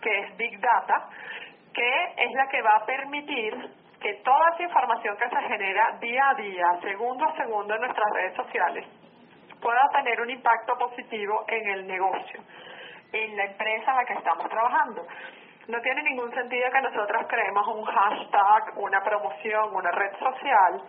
que 0.00 0.18
es 0.20 0.36
Big 0.36 0.60
Data, 0.60 1.08
que 1.72 2.04
es 2.16 2.32
la 2.32 2.48
que 2.48 2.62
va 2.62 2.76
a 2.76 2.86
permitir 2.86 3.54
que 4.00 4.14
toda 4.24 4.50
esa 4.54 4.62
información 4.62 5.16
que 5.16 5.28
se 5.28 5.42
genera 5.42 5.96
día 6.00 6.30
a 6.30 6.34
día, 6.34 6.66
segundo 6.82 7.26
a 7.26 7.36
segundo 7.36 7.74
en 7.74 7.80
nuestras 7.80 8.12
redes 8.12 8.36
sociales, 8.36 8.86
pueda 9.60 9.80
tener 9.92 10.20
un 10.20 10.30
impacto 10.30 10.76
positivo 10.78 11.44
en 11.48 11.68
el 11.70 11.86
negocio, 11.86 12.40
en 13.12 13.36
la 13.36 13.44
empresa 13.44 13.90
en 13.90 13.96
la 13.96 14.04
que 14.04 14.12
estamos 14.12 14.48
trabajando. 14.48 15.06
No 15.68 15.80
tiene 15.80 16.02
ningún 16.02 16.32
sentido 16.32 16.70
que 16.70 16.80
nosotros 16.80 17.26
creemos 17.28 17.66
un 17.66 17.84
hashtag, 17.84 18.78
una 18.78 19.02
promoción, 19.02 19.74
una 19.74 19.90
red 19.90 20.12
social 20.18 20.82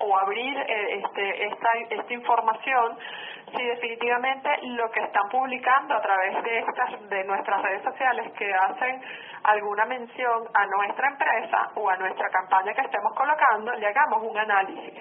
o 0.00 0.18
abrir 0.18 0.56
eh, 0.58 1.00
este, 1.02 1.46
esta, 1.46 1.68
esta 1.90 2.12
información 2.12 2.98
si 3.56 3.62
definitivamente 3.62 4.50
lo 4.62 4.90
que 4.90 5.00
están 5.00 5.28
publicando 5.28 5.94
a 5.94 6.00
través 6.00 6.42
de 6.42 6.58
estas 6.58 7.08
de 7.08 7.24
nuestras 7.24 7.62
redes 7.62 7.82
sociales 7.82 8.32
que 8.32 8.52
hacen 8.52 9.00
alguna 9.44 9.84
mención 9.84 10.48
a 10.54 10.66
nuestra 10.66 11.08
empresa 11.08 11.70
o 11.74 11.88
a 11.88 11.96
nuestra 11.96 12.28
campaña 12.30 12.74
que 12.74 12.80
estemos 12.80 13.12
colocando 13.14 13.72
le 13.74 13.86
hagamos 13.86 14.22
un 14.22 14.36
análisis. 14.36 14.94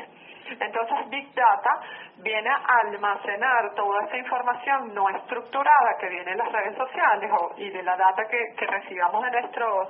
Entonces 0.59 1.09
Big 1.09 1.33
Data 1.33 1.79
viene 2.17 2.49
a 2.49 2.61
almacenar 2.83 3.73
toda 3.75 4.05
esa 4.05 4.17
información 4.17 4.93
no 4.93 5.09
estructurada 5.09 5.97
que 5.99 6.09
viene 6.09 6.31
en 6.31 6.37
las 6.37 6.51
redes 6.51 6.77
sociales 6.77 7.31
o, 7.31 7.53
y 7.57 7.69
de 7.69 7.81
la 7.81 7.95
data 7.95 8.23
que, 8.29 8.53
que 8.57 8.67
recibamos 8.67 9.23
de 9.23 9.31
nuestros 9.31 9.89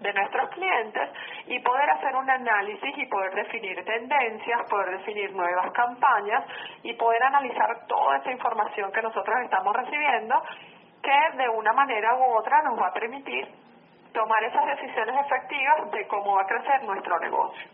de 0.00 0.12
nuestros 0.12 0.50
clientes 0.50 1.10
y 1.46 1.58
poder 1.60 1.90
hacer 1.90 2.16
un 2.16 2.28
análisis 2.28 2.96
y 2.96 3.06
poder 3.06 3.34
definir 3.34 3.84
tendencias, 3.84 4.62
poder 4.68 4.98
definir 4.98 5.32
nuevas 5.32 5.70
campañas 5.72 6.44
y 6.82 6.94
poder 6.94 7.22
analizar 7.22 7.86
toda 7.86 8.16
esa 8.16 8.30
información 8.30 8.90
que 8.92 9.02
nosotros 9.02 9.36
estamos 9.42 9.76
recibiendo 9.76 10.42
que 11.02 11.36
de 11.36 11.48
una 11.50 11.72
manera 11.72 12.14
u 12.14 12.24
otra 12.38 12.62
nos 12.62 12.80
va 12.80 12.88
a 12.88 12.92
permitir 12.92 13.46
tomar 14.12 14.42
esas 14.44 14.64
decisiones 14.66 15.14
efectivas 15.26 15.90
de 15.90 16.06
cómo 16.06 16.36
va 16.36 16.42
a 16.42 16.46
crecer 16.46 16.82
nuestro 16.84 17.18
negocio. 17.18 17.68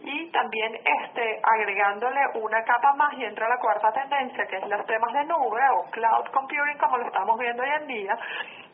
Y 0.00 0.30
también 0.30 0.74
este 0.74 1.40
agregándole 1.42 2.20
una 2.34 2.62
capa 2.64 2.94
más 2.94 3.12
y 3.14 3.24
entra 3.24 3.48
la 3.48 3.58
cuarta 3.58 3.92
tendencia 3.92 4.46
que 4.46 4.56
es 4.56 4.68
los 4.68 4.86
temas 4.86 5.12
de 5.12 5.24
nube 5.24 5.60
o 5.74 5.90
cloud 5.90 6.26
computing 6.32 6.78
como 6.78 6.98
lo 6.98 7.06
estamos 7.06 7.38
viendo 7.38 7.62
hoy 7.62 7.70
en 7.80 7.86
día 7.86 8.18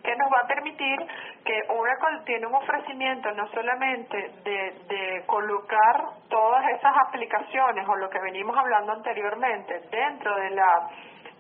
que 0.05 0.15
nos 0.17 0.31
va 0.31 0.41
a 0.45 0.47
permitir 0.47 0.99
que 1.45 1.63
Oracle 1.69 2.21
tiene 2.27 2.47
un 2.47 2.55
ofrecimiento 2.55 3.33
no 3.33 3.49
solamente 3.49 4.31
de, 4.45 4.75
de 4.87 5.23
colocar 5.27 6.05
todas 6.29 6.65
esas 6.69 6.93
aplicaciones 7.09 7.89
o 7.89 7.97
lo 7.97 8.11
que 8.11 8.21
venimos 8.21 8.57
hablando 8.57 8.93
anteriormente 8.93 9.81
dentro 9.91 10.37
de 10.37 10.51
la 10.51 10.91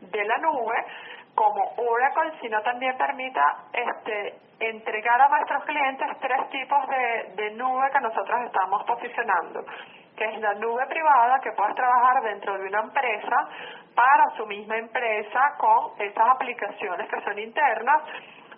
de 0.00 0.24
la 0.24 0.36
nube 0.38 0.74
como 1.34 1.74
Oracle, 1.76 2.32
sino 2.40 2.60
también 2.62 2.96
permita 2.96 3.42
este, 3.72 4.34
entregar 4.60 5.20
a 5.20 5.28
nuestros 5.28 5.64
clientes 5.64 6.08
tres 6.20 6.48
tipos 6.50 6.88
de, 6.88 7.32
de 7.34 7.50
nube 7.52 7.90
que 7.92 8.00
nosotros 8.00 8.40
estamos 8.46 8.84
posicionando, 8.84 9.64
que 10.16 10.24
es 10.24 10.40
la 10.40 10.54
nube 10.54 10.86
privada, 10.86 11.40
que 11.40 11.52
puedes 11.52 11.74
trabajar 11.74 12.22
dentro 12.22 12.56
de 12.56 12.68
una 12.68 12.80
empresa 12.80 13.48
para 13.94 14.30
su 14.36 14.46
misma 14.46 14.76
empresa 14.76 15.40
con 15.58 15.92
esas 15.98 16.28
aplicaciones 16.28 17.08
que 17.08 17.20
son 17.22 17.38
internas, 17.38 18.02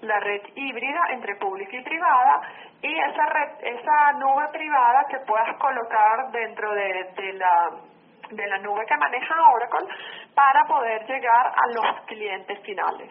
la 0.03 0.21
red 0.21 0.43
híbrida 0.55 1.01
entre 1.11 1.37
pública 1.37 1.77
y 1.77 1.83
privada 1.83 2.41
y 2.83 2.99
esa 2.99 3.27
red, 3.27 3.51
esa 3.63 4.13
nube 4.13 4.49
privada 4.53 5.05
que 5.09 5.19
puedas 5.21 5.57
colocar 5.59 6.31
dentro 6.31 6.73
de, 6.75 7.13
de 7.17 7.33
la 7.35 7.71
de 8.31 8.47
la 8.49 8.59
nube 8.59 8.85
que 8.87 8.97
maneja 8.97 9.35
Oracle 9.53 9.89
para 10.35 10.65
poder 10.65 11.07
llegar 11.07 11.47
a 11.47 11.67
los 11.69 12.01
clientes 12.07 12.59
finales 12.63 13.11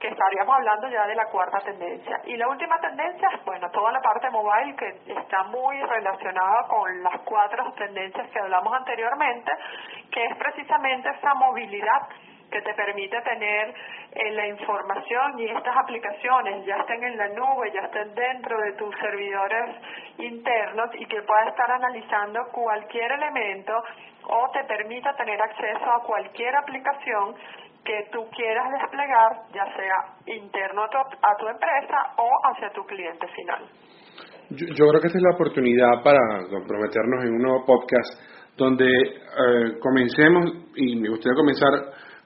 que 0.00 0.08
estaríamos 0.08 0.56
hablando 0.56 0.88
ya 0.88 1.06
de 1.06 1.14
la 1.14 1.26
cuarta 1.26 1.60
tendencia. 1.60 2.22
Y 2.24 2.36
la 2.36 2.48
última 2.48 2.80
tendencia 2.80 3.28
bueno, 3.44 3.70
toda 3.70 3.92
la 3.92 4.00
parte 4.00 4.30
mobile 4.30 4.74
que 4.74 5.12
está 5.12 5.42
muy 5.44 5.78
relacionada 5.82 6.66
con 6.68 7.02
las 7.02 7.20
cuatro 7.20 7.70
tendencias 7.76 8.30
que 8.30 8.40
hablamos 8.40 8.72
anteriormente, 8.72 9.52
que 10.10 10.24
es 10.24 10.36
precisamente 10.38 11.10
esa 11.10 11.34
movilidad 11.34 12.08
que 12.50 12.60
te 12.62 12.74
permite 12.74 13.20
tener 13.22 13.74
eh, 14.12 14.30
la 14.32 14.46
información 14.48 15.38
y 15.38 15.46
estas 15.46 15.76
aplicaciones 15.76 16.66
ya 16.66 16.76
estén 16.76 17.02
en 17.04 17.16
la 17.16 17.28
nube, 17.28 17.70
ya 17.72 17.80
estén 17.80 18.14
dentro 18.14 18.58
de 18.60 18.72
tus 18.72 18.94
servidores 18.98 19.76
internos 20.18 20.90
y 20.94 21.06
que 21.06 21.22
puedas 21.22 21.48
estar 21.48 21.70
analizando 21.70 22.40
cualquier 22.52 23.12
elemento 23.12 23.72
o 24.24 24.50
te 24.52 24.64
permita 24.64 25.14
tener 25.16 25.40
acceso 25.40 25.90
a 25.90 26.02
cualquier 26.02 26.54
aplicación 26.56 27.34
que 27.84 28.08
tú 28.12 28.28
quieras 28.30 28.70
desplegar, 28.78 29.32
ya 29.54 29.64
sea 29.74 30.34
interno 30.34 30.84
a 30.84 30.88
tu, 30.88 30.98
a 30.98 31.36
tu 31.38 31.48
empresa 31.48 31.96
o 32.18 32.30
hacia 32.44 32.70
tu 32.70 32.84
cliente 32.84 33.26
final. 33.28 33.66
Yo, 34.50 34.88
creo 34.88 35.00
que 35.00 35.06
esta 35.06 35.18
es 35.18 35.22
la 35.22 35.34
oportunidad 35.34 36.02
para 36.02 36.18
comprometernos 36.50 37.24
en 37.24 37.34
un 37.34 37.42
nuevo 37.42 37.64
podcast 37.64 38.20
donde 38.56 38.84
eh, 38.84 39.78
comencemos, 39.80 40.44
y 40.74 40.96
me 40.96 41.08
gustaría 41.08 41.36
comenzar 41.36 41.70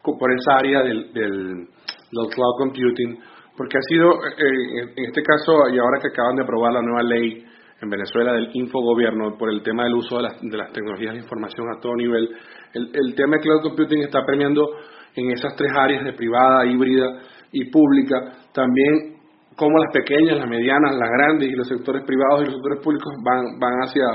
por 0.04 0.30
esa 0.32 0.56
área 0.58 0.82
del, 0.82 1.12
del, 1.12 1.68
cloud 2.10 2.58
computing, 2.58 3.18
porque 3.56 3.78
ha 3.78 3.82
sido, 3.88 4.12
eh, 4.24 4.92
en 4.96 5.04
este 5.04 5.22
caso, 5.22 5.68
y 5.72 5.78
ahora 5.78 6.00
que 6.00 6.08
acaban 6.08 6.36
de 6.36 6.42
aprobar 6.42 6.72
la 6.72 6.82
nueva 6.82 7.02
ley 7.02 7.44
en 7.80 7.90
Venezuela 7.90 8.32
del 8.34 8.50
infogobierno 8.54 9.36
por 9.36 9.50
el 9.50 9.62
tema 9.62 9.84
del 9.84 9.94
uso 9.94 10.16
de 10.16 10.22
las, 10.22 10.40
de 10.40 10.56
las 10.56 10.72
tecnologías 10.72 11.14
de 11.14 11.20
información 11.20 11.66
a 11.70 11.80
todo 11.80 11.96
nivel, 11.96 12.28
el, 12.74 13.14
tema 13.14 13.36
de 13.36 13.42
cloud 13.42 13.62
computing 13.62 14.02
está 14.02 14.24
premiando 14.24 14.66
en 15.14 15.30
esas 15.30 15.54
tres 15.56 15.72
áreas 15.76 16.04
de 16.04 16.12
privada, 16.12 16.66
híbrida 16.66 17.06
y 17.52 17.70
pública, 17.70 18.16
también 18.52 19.14
como 19.56 19.78
las 19.78 19.92
pequeñas, 19.92 20.38
las 20.38 20.48
medianas, 20.48 20.96
las 20.96 21.08
grandes 21.08 21.48
y 21.48 21.52
los 21.52 21.68
sectores 21.68 22.02
privados 22.04 22.42
y 22.42 22.46
los 22.46 22.54
sectores 22.54 22.80
públicos 22.82 23.14
van, 23.22 23.58
van 23.60 23.74
hacia, 23.84 24.06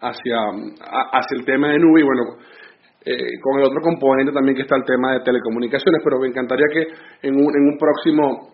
hacia, 0.00 0.36
hacia 1.12 1.38
el 1.38 1.44
tema 1.44 1.68
de 1.68 1.78
nube. 1.78 2.00
Y 2.00 2.04
bueno, 2.04 2.22
eh, 3.06 3.38
con 3.40 3.60
el 3.60 3.66
otro 3.66 3.80
componente 3.80 4.32
también 4.32 4.56
que 4.56 4.62
está 4.62 4.76
el 4.76 4.84
tema 4.84 5.12
de 5.12 5.20
telecomunicaciones, 5.20 6.02
pero 6.02 6.18
me 6.18 6.28
encantaría 6.28 6.66
que 6.72 7.28
en 7.28 7.36
un, 7.36 7.54
en 7.54 7.62
un 7.72 7.78
próximo 7.78 8.50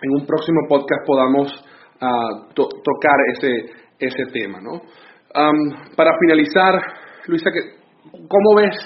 en 0.00 0.10
un 0.14 0.24
próximo 0.24 0.60
podcast 0.68 1.04
podamos 1.04 1.52
uh, 2.00 2.54
tocar 2.54 3.18
ese 3.34 3.88
ese 3.98 4.24
tema, 4.32 4.60
¿no? 4.60 4.80
para 5.96 6.12
finalizar, 6.20 6.80
Luisa, 7.26 7.50
¿cómo 8.12 8.54
ves 8.56 8.76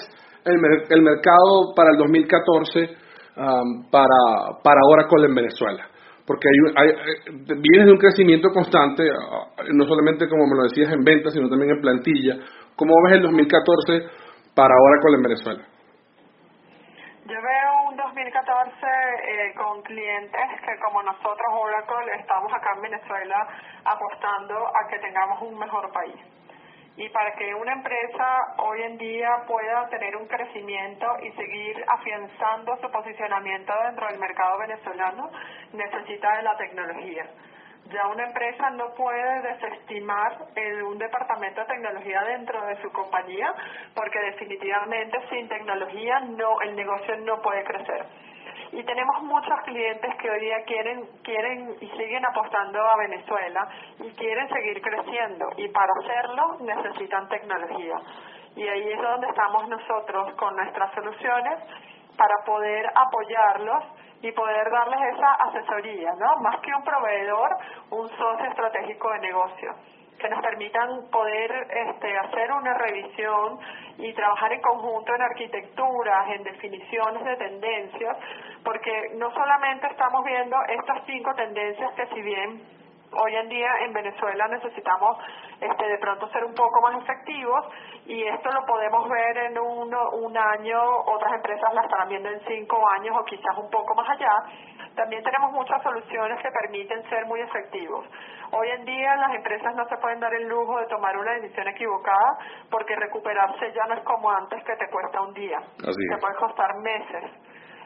el, 0.45 0.55
el 0.89 1.01
mercado 1.01 1.73
para 1.75 1.91
el 1.91 1.97
2014 1.97 2.89
para, 3.91 4.59
para 4.63 4.79
Oracle 4.89 5.27
en 5.27 5.35
Venezuela? 5.35 5.87
Porque 6.25 6.47
hay, 6.47 6.73
hay, 6.75 6.89
eh, 6.89 7.55
vienes 7.59 7.85
de 7.85 7.91
un 7.91 7.97
crecimiento 7.97 8.49
constante, 8.49 9.03
ah, 9.03 9.63
no 9.73 9.85
solamente 9.85 10.27
como 10.27 10.45
me 10.47 10.55
lo 10.55 10.63
decías 10.63 10.93
en 10.93 11.03
ventas, 11.03 11.33
sino 11.33 11.49
también 11.49 11.71
en 11.71 11.81
plantilla. 11.81 12.37
¿Cómo 12.75 12.93
ves 13.05 13.17
el 13.17 13.23
2014 13.23 14.03
para 14.55 14.75
Oracle 14.75 15.15
en 15.15 15.23
Venezuela? 15.23 15.63
Yo 17.25 17.41
veo 17.41 17.89
un 17.89 17.95
2014 17.95 18.71
eh, 18.83 19.53
con 19.55 19.81
clientes 19.83 20.61
que 20.65 20.77
como 20.79 21.01
nosotros 21.03 21.47
Oracle 21.51 22.15
estamos 22.19 22.51
acá 22.53 22.73
en 22.75 22.81
Venezuela 22.81 23.47
apostando 23.85 24.67
a 24.67 24.87
que 24.89 24.99
tengamos 24.99 25.41
un 25.41 25.57
mejor 25.57 25.91
país 25.93 26.15
y 26.95 27.09
para 27.09 27.33
que 27.35 27.53
una 27.55 27.73
empresa 27.73 28.55
hoy 28.57 28.81
en 28.83 28.97
día 28.97 29.29
pueda 29.47 29.87
tener 29.89 30.15
un 30.15 30.27
crecimiento 30.27 31.07
y 31.23 31.31
seguir 31.31 31.83
afianzando 31.87 32.77
su 32.77 32.91
posicionamiento 32.91 33.73
dentro 33.85 34.07
del 34.07 34.19
mercado 34.19 34.59
venezolano, 34.59 35.31
necesita 35.73 36.37
de 36.37 36.43
la 36.43 36.55
tecnología. 36.57 37.25
Ya 37.91 38.07
una 38.07 38.25
empresa 38.25 38.69
no 38.71 38.93
puede 38.95 39.41
desestimar 39.41 40.37
un 40.87 40.97
departamento 40.97 41.61
de 41.61 41.67
tecnología 41.67 42.23
dentro 42.23 42.65
de 42.65 42.81
su 42.81 42.91
compañía 42.91 43.53
porque 43.93 44.19
definitivamente 44.19 45.17
sin 45.29 45.47
tecnología 45.49 46.19
no 46.21 46.61
el 46.61 46.75
negocio 46.75 47.17
no 47.17 47.41
puede 47.41 47.63
crecer. 47.63 48.05
Y 48.71 48.83
tenemos 48.83 49.21
muchos 49.23 49.59
clientes 49.65 50.15
que 50.15 50.29
hoy 50.29 50.39
día 50.39 50.63
quieren 50.65 51.05
quieren 51.23 51.75
y 51.79 51.87
siguen 51.89 52.25
apostando 52.25 52.79
a 52.81 52.97
Venezuela 52.97 53.67
y 53.99 54.09
quieren 54.13 54.49
seguir 54.49 54.81
creciendo. 54.81 55.49
Y 55.57 55.67
para 55.67 55.91
hacerlo 56.01 56.57
necesitan 56.61 57.27
tecnología. 57.29 57.95
Y 58.55 58.67
ahí 58.67 58.91
es 58.91 59.01
donde 59.01 59.27
estamos 59.27 59.67
nosotros 59.67 60.33
con 60.35 60.55
nuestras 60.55 60.91
soluciones 60.95 61.59
para 62.17 62.35
poder 62.45 62.85
apoyarlos 62.95 63.83
y 64.23 64.31
poder 64.31 64.71
darles 64.71 65.15
esa 65.15 65.33
asesoría, 65.33 66.15
¿no? 66.17 66.37
Más 66.37 66.59
que 66.61 66.73
un 66.73 66.83
proveedor, 66.83 67.57
un 67.91 68.09
socio 68.09 68.45
estratégico 68.45 69.11
de 69.11 69.19
negocio 69.19 69.75
que 70.17 70.29
nos 70.29 70.41
permitan 70.41 71.09
poder 71.11 71.51
este, 71.69 72.17
hacer 72.17 72.51
una 72.53 72.73
revisión 72.75 73.59
y 73.97 74.13
trabajar 74.13 74.53
en 74.53 74.61
conjunto 74.61 75.13
en 75.13 75.21
arquitecturas, 75.21 76.29
en 76.29 76.43
definiciones 76.43 77.25
de 77.25 77.35
tendencias, 77.35 78.17
porque 78.63 79.11
no 79.15 79.29
solamente 79.33 79.87
estamos 79.87 80.23
viendo 80.23 80.55
estas 80.69 81.03
cinco 81.05 81.33
tendencias 81.35 81.91
que 81.95 82.07
si 82.07 82.21
bien 82.21 82.61
Hoy 83.15 83.35
en 83.35 83.49
día 83.49 83.69
en 83.85 83.93
Venezuela 83.93 84.47
necesitamos 84.47 85.17
este, 85.59 85.87
de 85.87 85.97
pronto 85.99 86.27
ser 86.29 86.43
un 86.43 86.53
poco 86.53 86.81
más 86.81 87.01
efectivos 87.03 87.65
y 88.05 88.23
esto 88.23 88.51
lo 88.51 88.65
podemos 88.65 89.07
ver 89.09 89.37
en 89.37 89.57
uno, 89.57 90.09
un 90.11 90.37
año, 90.37 90.81
otras 91.05 91.33
empresas 91.33 91.73
la 91.73 91.81
estarán 91.83 92.09
viendo 92.09 92.29
en 92.29 92.39
cinco 92.47 92.83
años 92.89 93.15
o 93.19 93.23
quizás 93.25 93.57
un 93.57 93.69
poco 93.69 93.95
más 93.95 94.09
allá. 94.09 94.43
También 94.95 95.23
tenemos 95.23 95.51
muchas 95.51 95.81
soluciones 95.83 96.41
que 96.41 96.49
permiten 96.51 97.07
ser 97.09 97.25
muy 97.25 97.41
efectivos. 97.41 98.05
Hoy 98.51 98.69
en 98.69 98.85
día 98.85 99.15
las 99.15 99.33
empresas 99.35 99.75
no 99.75 99.87
se 99.87 99.97
pueden 99.97 100.19
dar 100.19 100.33
el 100.33 100.47
lujo 100.47 100.79
de 100.79 100.87
tomar 100.87 101.17
una 101.17 101.33
decisión 101.33 101.67
equivocada 101.67 102.37
porque 102.69 102.95
recuperarse 102.95 103.71
ya 103.73 103.85
no 103.87 103.95
es 103.95 104.03
como 104.03 104.29
antes 104.29 104.63
que 104.63 104.75
te 104.75 104.89
cuesta 104.89 105.21
un 105.21 105.33
día, 105.33 105.59
te 105.77 106.17
puede 106.17 106.35
costar 106.35 106.75
meses. 106.77 107.31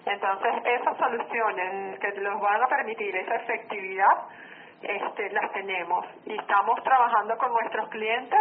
Entonces 0.05 0.53
esas 0.63 0.98
soluciones 0.98 2.00
que 2.00 2.12
nos 2.22 2.39
van 2.39 2.63
a 2.63 2.67
permitir 2.67 3.15
esa 3.15 3.36
efectividad 3.36 4.27
este, 4.81 5.29
las 5.31 5.51
tenemos 5.53 6.05
y 6.25 6.34
estamos 6.38 6.84
trabajando 6.84 7.36
con 7.38 7.51
nuestros 7.51 7.89
clientes 7.89 8.39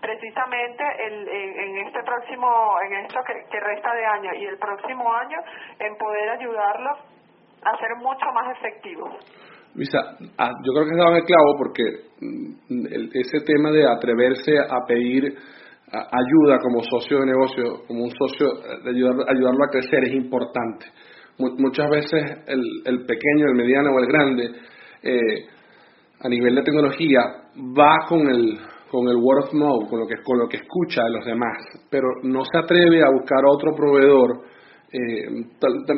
precisamente 0.00 0.82
el, 1.06 1.28
en, 1.28 1.86
este 1.86 2.02
próximo, 2.02 2.74
en 2.86 3.04
esto 3.04 3.20
que, 3.26 3.60
resta 3.60 3.94
de 3.94 4.04
año 4.04 4.30
y 4.34 4.46
el 4.46 4.58
próximo 4.58 5.12
año 5.12 5.38
en 5.78 5.96
poder 5.96 6.30
ayudarlos 6.30 6.98
a 7.62 7.76
ser 7.78 7.96
mucho 7.98 8.26
más 8.34 8.56
efectivos. 8.58 9.14
Luisa, 9.74 9.98
ah, 10.38 10.50
yo 10.64 10.72
creo 10.74 10.86
que 10.86 10.94
se 10.94 11.00
va 11.00 11.16
el 11.16 11.24
clavo 11.24 11.54
porque 11.56 11.82
mm, 12.20 12.86
ese 13.14 13.40
tema 13.46 13.70
de 13.70 13.88
atreverse 13.88 14.58
a 14.58 14.84
pedir 14.86 15.34
ayuda 15.92 16.58
como 16.62 16.82
socio 16.82 17.20
de 17.20 17.26
negocio, 17.26 17.84
como 17.86 18.04
un 18.04 18.10
socio, 18.10 18.48
de 18.82 18.90
ayudar, 18.90 19.14
ayudarlo 19.28 19.64
a 19.64 19.70
crecer 19.70 20.04
es 20.04 20.14
importante. 20.14 20.86
Muchas 21.38 21.88
veces 21.90 22.44
el, 22.46 22.62
el 22.86 23.06
pequeño, 23.06 23.46
el 23.46 23.54
mediano 23.54 23.90
o 23.90 23.98
el 23.98 24.06
grande 24.06 24.44
eh, 25.02 25.46
a 26.22 26.28
nivel 26.28 26.54
de 26.54 26.62
tecnología 26.62 27.20
va 27.56 28.06
con 28.08 28.28
el, 28.28 28.58
con 28.90 29.08
el 29.08 29.16
word 29.16 29.44
of 29.44 29.54
mouth, 29.54 29.88
con 29.88 30.00
lo, 30.00 30.06
que, 30.06 30.22
con 30.22 30.38
lo 30.38 30.48
que 30.48 30.58
escucha 30.58 31.02
de 31.04 31.10
los 31.10 31.24
demás, 31.24 31.58
pero 31.90 32.08
no 32.22 32.44
se 32.44 32.58
atreve 32.58 33.02
a 33.02 33.10
buscar 33.10 33.40
otro 33.46 33.74
proveedor 33.74 34.42
eh, 34.92 35.24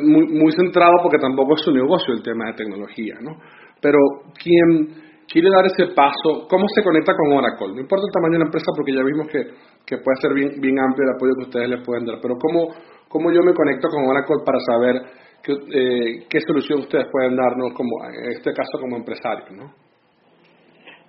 muy, 0.01 0.27
muy 0.27 0.51
centrado 0.53 0.93
porque 1.03 1.19
tampoco 1.19 1.55
es 1.55 1.61
su 1.61 1.71
negocio 1.71 2.13
el 2.13 2.23
tema 2.23 2.45
de 2.47 2.53
tecnología, 2.53 3.15
¿no? 3.21 3.35
Pero 3.81 3.97
quien 4.41 5.03
quiere 5.27 5.49
dar 5.49 5.65
ese 5.65 5.93
paso, 5.93 6.47
¿cómo 6.49 6.65
se 6.73 6.81
conecta 6.81 7.13
con 7.13 7.37
Oracle? 7.37 7.75
No 7.75 7.81
importa 7.81 8.05
el 8.07 8.13
tamaño 8.13 8.33
de 8.33 8.39
la 8.39 8.45
empresa 8.45 8.71
porque 8.75 8.93
ya 8.93 9.03
vimos 9.03 9.27
que, 9.27 9.43
que 9.85 9.97
puede 9.97 10.15
ser 10.21 10.33
bien, 10.33 10.61
bien 10.61 10.79
amplio 10.79 11.03
el 11.09 11.15
apoyo 11.15 11.33
que 11.35 11.49
ustedes 11.49 11.69
les 11.69 11.85
pueden 11.85 12.05
dar, 12.05 12.19
pero 12.21 12.35
¿cómo, 12.39 12.73
cómo 13.09 13.31
yo 13.31 13.41
me 13.43 13.53
conecto 13.53 13.89
con 13.89 14.07
Oracle 14.07 14.41
para 14.45 14.59
saber 14.63 14.95
qué, 15.43 15.51
eh, 15.53 16.25
qué 16.29 16.39
solución 16.39 16.79
ustedes 16.79 17.07
pueden 17.11 17.35
darnos, 17.35 17.73
como 17.75 17.91
en 18.07 18.31
este 18.31 18.53
caso 18.53 18.79
como 18.79 18.95
empresario, 18.95 19.45
¿no? 19.51 19.84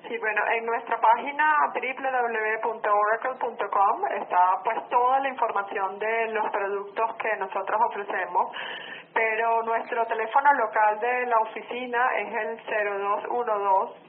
Sí, 0.08 0.16
bueno, 0.18 0.40
en 0.52 0.66
nuestra 0.66 1.00
página 1.00 1.72
www.oracle.com 1.74 4.06
está 4.12 4.60
pues 4.62 4.88
toda 4.88 5.18
la 5.18 5.28
información 5.28 5.98
de 5.98 6.28
los 6.28 6.48
productos 6.50 7.16
que 7.16 7.36
nosotros 7.36 7.80
ofrecemos, 7.88 8.52
pero 9.12 9.64
nuestro 9.64 10.06
teléfono 10.06 10.52
local 10.54 11.00
de 11.00 11.26
la 11.26 11.40
oficina 11.40 12.08
es 12.18 12.32
el 12.34 12.56
0212 13.26 14.00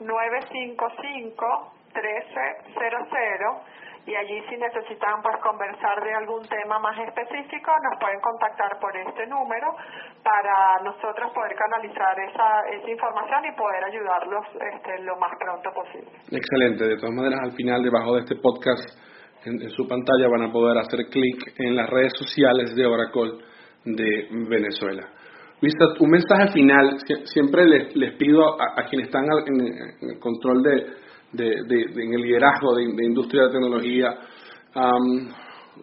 955 0.00 1.72
1300 1.94 3.58
y 4.06 4.14
allí 4.14 4.40
si 4.48 4.56
necesitan 4.56 5.22
pues 5.22 5.36
conversar 5.40 6.02
de 6.04 6.12
algún 6.14 6.42
tema 6.46 6.78
más 6.78 6.98
específico 6.98 7.72
nos 7.82 7.98
pueden 7.98 8.20
contactar 8.20 8.78
por 8.80 8.94
este 8.96 9.26
número 9.26 9.74
para 10.22 10.82
nosotros 10.84 11.32
poder 11.32 11.56
canalizar 11.56 12.18
esa, 12.20 12.68
esa 12.68 12.90
información 12.90 13.44
y 13.46 13.56
poder 13.56 13.84
ayudarlos 13.84 14.44
este, 14.60 15.02
lo 15.04 15.16
más 15.16 15.32
pronto 15.40 15.70
posible. 15.72 16.10
Excelente, 16.30 16.84
de 16.84 16.96
todas 16.96 17.14
maneras 17.14 17.40
al 17.42 17.52
final 17.52 17.82
debajo 17.82 18.14
de 18.14 18.20
este 18.20 18.36
podcast 18.36 18.84
en, 19.44 19.70
su 19.70 19.88
pantalla 19.88 20.28
van 20.28 20.48
a 20.48 20.52
poder 20.52 20.76
hacer 20.78 21.08
clic 21.08 21.54
en 21.58 21.76
las 21.76 21.88
redes 21.88 22.12
sociales 22.16 22.74
de 22.74 22.86
Oracle 22.86 23.40
de 23.84 24.28
Venezuela. 24.48 25.08
Luisa, 25.60 25.96
un 26.00 26.10
mensaje 26.10 26.52
final, 26.52 26.98
siempre 27.24 27.64
les, 27.64 27.96
les 27.96 28.16
pido 28.16 28.60
a, 28.60 28.84
quienes 28.84 29.08
están 29.08 29.24
en 29.46 30.10
el 30.10 30.18
control 30.18 30.62
de, 30.62 31.03
de, 31.34 32.02
en 32.02 32.14
el 32.14 32.22
liderazgo 32.22 32.74
de, 32.74 33.04
industria 33.04 33.44
de 33.44 33.50
tecnología, 33.50 34.10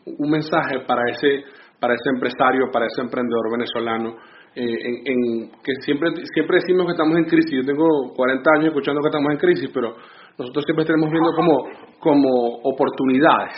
un 0.05 0.29
mensaje 0.29 0.79
para 0.87 1.01
ese, 1.09 1.44
para 1.79 1.94
ese 1.94 2.09
empresario, 2.14 2.70
para 2.72 2.85
ese 2.85 3.01
emprendedor 3.01 3.51
venezolano, 3.51 4.16
eh, 4.53 4.66
en, 5.05 5.51
que 5.64 5.74
siempre, 5.81 6.11
siempre 6.33 6.57
decimos 6.57 6.85
que 6.85 6.92
estamos 6.92 7.18
en 7.18 7.25
crisis. 7.25 7.51
Yo 7.51 7.66
tengo 7.66 7.87
40 8.16 8.50
años 8.55 8.68
escuchando 8.68 9.01
que 9.01 9.07
estamos 9.07 9.31
en 9.31 9.37
crisis, 9.37 9.70
pero 9.74 9.96
nosotros 10.37 10.66
siempre 10.66 10.83
estamos 10.83 11.09
viendo 11.09 11.31
como, 11.35 11.70
como 12.00 12.29
oportunidades. 12.64 13.55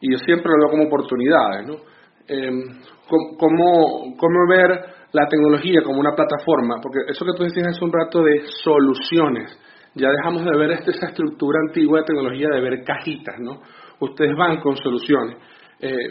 Y 0.00 0.12
yo 0.12 0.18
siempre 0.18 0.50
lo 0.52 0.58
veo 0.58 0.70
como 0.70 0.84
oportunidades, 0.84 1.66
¿no? 1.66 1.74
Eh, 2.28 2.50
cómo, 3.08 4.16
cómo 4.18 4.48
ver 4.50 4.98
la 5.12 5.26
tecnología 5.26 5.80
como 5.82 5.98
una 5.98 6.14
plataforma, 6.14 6.76
porque 6.82 6.98
eso 7.10 7.24
que 7.24 7.32
tú 7.34 7.44
decías 7.44 7.68
es 7.68 7.80
un 7.80 7.90
rato 7.90 8.22
de 8.22 8.42
soluciones 8.62 9.58
ya 9.98 10.08
dejamos 10.10 10.44
de 10.44 10.56
ver 10.56 10.70
esta, 10.70 10.90
esa 10.90 11.06
estructura 11.06 11.58
antigua 11.66 12.00
de 12.00 12.06
tecnología 12.06 12.48
de 12.48 12.60
ver 12.60 12.84
cajitas, 12.84 13.38
¿no? 13.40 13.60
Ustedes 14.00 14.36
van 14.36 14.60
con 14.60 14.76
soluciones. 14.76 15.36
Eh, 15.80 16.10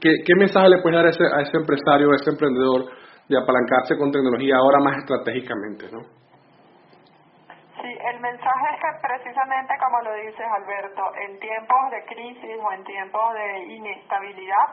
¿qué, 0.00 0.34
mensaje 0.36 0.68
le 0.68 0.82
puedes 0.82 0.96
dar 0.96 1.06
a 1.06 1.10
ese, 1.10 1.24
a 1.24 1.40
ese 1.40 1.56
empresario, 1.56 2.10
a 2.10 2.16
ese 2.16 2.30
emprendedor 2.30 2.84
de 3.28 3.36
apalancarse 3.36 3.96
con 3.96 4.10
tecnología 4.10 4.56
ahora 4.56 4.80
más 4.80 4.98
estratégicamente, 4.98 5.88
¿no? 5.92 6.00
Sí, 7.80 7.86
el 7.86 8.20
mensaje 8.20 8.66
es 8.74 8.80
que 8.80 8.90
precisamente 9.06 9.72
como 9.78 10.02
lo 10.02 10.12
dices 10.14 10.46
Alberto, 10.50 11.02
en 11.14 11.38
tiempos 11.38 11.90
de 11.92 12.04
crisis 12.06 12.56
o 12.60 12.72
en 12.72 12.84
tiempos 12.84 13.34
de 13.34 13.74
inestabilidad 13.76 14.66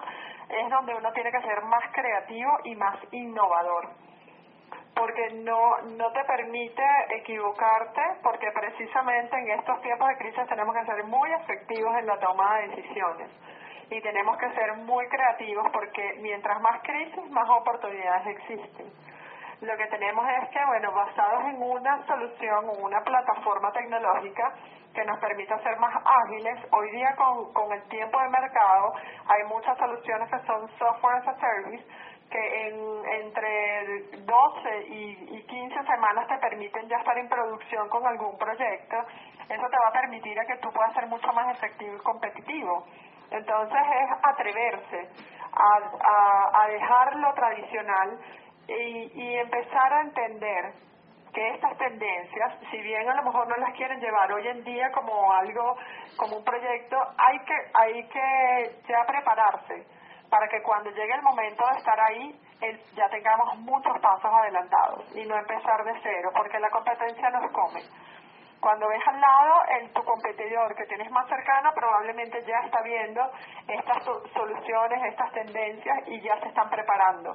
es 0.50 0.70
donde 0.70 0.96
uno 0.96 1.12
tiene 1.14 1.32
que 1.32 1.42
ser 1.42 1.62
más 1.70 1.84
creativo 1.94 2.52
y 2.64 2.76
más 2.76 2.98
innovador 3.12 4.05
porque 4.96 5.30
no, 5.44 5.78
no 5.98 6.12
te 6.12 6.24
permite 6.24 6.84
equivocarte, 7.18 8.02
porque 8.24 8.48
precisamente 8.52 9.38
en 9.38 9.52
estos 9.60 9.82
tiempos 9.82 10.08
de 10.08 10.18
crisis 10.18 10.48
tenemos 10.48 10.74
que 10.76 10.86
ser 10.86 11.04
muy 11.04 11.32
efectivos 11.34 11.98
en 11.98 12.08
la 12.08 12.18
toma 12.20 12.60
de 12.60 12.68
decisiones 12.70 13.30
y 13.90 14.02
tenemos 14.02 14.38
que 14.38 14.50
ser 14.52 14.74
muy 14.78 15.08
creativos 15.10 15.68
porque 15.72 16.18
mientras 16.22 16.60
más 16.62 16.82
crisis, 16.82 17.30
más 17.30 17.48
oportunidades 17.50 18.28
existen. 18.28 18.92
Lo 19.62 19.76
que 19.78 19.88
tenemos 19.88 20.26
es 20.42 20.50
que, 20.50 20.66
bueno, 20.66 20.92
basados 20.92 21.46
en 21.46 21.62
una 21.62 22.06
solución, 22.06 22.70
una 22.82 23.02
plataforma 23.02 23.72
tecnológica 23.72 24.54
que 24.94 25.06
nos 25.06 25.20
permita 25.20 25.58
ser 25.60 25.78
más 25.78 25.94
ágiles, 26.04 26.58
hoy 26.72 26.92
día 26.92 27.16
con, 27.16 27.54
con 27.54 27.72
el 27.72 27.84
tiempo 27.90 28.20
de 28.20 28.30
mercado 28.30 28.94
hay 29.28 29.44
muchas 29.48 29.78
soluciones 29.78 30.30
que 30.30 30.40
son 30.46 30.68
software 30.78 31.18
as 31.18 31.28
a 31.28 31.36
service, 31.40 31.86
que 32.36 32.68
en, 32.68 33.06
entre 33.24 34.00
12 34.26 34.88
y, 34.90 35.38
y 35.38 35.44
15 35.44 35.84
semanas 35.84 36.28
te 36.28 36.38
permiten 36.38 36.88
ya 36.90 36.98
estar 36.98 37.18
en 37.18 37.30
producción 37.30 37.88
con 37.88 38.06
algún 38.06 38.38
proyecto, 38.38 38.98
eso 39.48 39.68
te 39.70 39.78
va 39.78 39.88
a 39.90 39.94
permitir 39.94 40.38
a 40.40 40.46
que 40.46 40.58
tú 40.58 40.70
puedas 40.72 40.94
ser 40.94 41.08
mucho 41.08 41.32
más 41.32 41.56
efectivo 41.56 41.96
y 41.96 42.00
competitivo. 42.00 42.86
Entonces 43.32 43.80
es 43.80 44.10
atreverse 44.22 45.10
a, 45.54 46.64
a, 46.64 46.68
dejar 46.68 47.16
lo 47.16 47.34
tradicional 47.34 48.20
y, 48.68 49.12
y 49.14 49.36
empezar 49.38 49.94
a 49.94 50.02
entender 50.02 50.74
que 51.34 51.50
estas 51.52 51.78
tendencias, 51.78 52.54
si 52.70 52.82
bien 52.82 53.10
a 53.10 53.16
lo 53.16 53.24
mejor 53.24 53.48
no 53.48 53.56
las 53.58 53.74
quieren 53.76 54.00
llevar 54.00 54.32
hoy 54.32 54.48
en 54.48 54.64
día 54.64 54.92
como 54.92 55.32
algo, 55.32 55.78
como 56.18 56.38
un 56.38 56.44
proyecto, 56.44 56.98
hay 57.18 57.40
que, 57.40 57.56
hay 57.74 58.08
que 58.08 58.76
ya 58.88 59.06
prepararse 59.06 59.86
para 60.36 60.50
que 60.50 60.62
cuando 60.64 60.90
llegue 60.90 61.14
el 61.14 61.22
momento 61.22 61.64
de 61.72 61.78
estar 61.78 61.98
ahí 61.98 62.38
ya 62.94 63.08
tengamos 63.08 63.58
muchos 63.60 63.98
pasos 64.02 64.30
adelantados 64.34 65.06
y 65.16 65.24
no 65.26 65.38
empezar 65.38 65.82
de 65.86 65.94
cero, 66.04 66.30
porque 66.36 66.60
la 66.60 66.70
competencia 66.70 67.30
nos 67.30 67.50
come. 67.54 67.82
Cuando 68.60 68.86
ves 68.90 69.02
al 69.08 69.22
lado, 69.22 69.64
el, 69.80 69.94
tu 69.94 70.04
competidor 70.04 70.76
que 70.76 70.86
tienes 70.88 71.10
más 71.10 71.26
cercano 71.30 71.72
probablemente 71.74 72.44
ya 72.46 72.60
está 72.66 72.82
viendo 72.82 73.22
estas 73.66 74.04
soluciones, 74.04 75.06
estas 75.06 75.32
tendencias 75.32 76.00
y 76.08 76.20
ya 76.20 76.38
se 76.42 76.50
están 76.50 76.70
preparando. 76.70 77.34